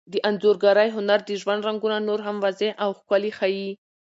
د 0.11 0.13
انځورګرۍ 0.27 0.89
هنر 0.97 1.19
د 1.25 1.29
ژوند 1.41 1.65
رنګونه 1.67 1.97
نور 2.07 2.19
هم 2.27 2.37
واضح 2.43 2.73
او 2.83 2.89
ښکلي 2.99 3.31
ښيي. 3.37 3.69